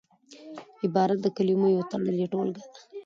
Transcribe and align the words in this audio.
عبارت 0.83 1.17
د 1.21 1.27
کلمو 1.37 1.67
یو 1.75 1.83
تړلې 1.91 2.25
ټولګه 2.33 2.61
ده. 2.73 2.73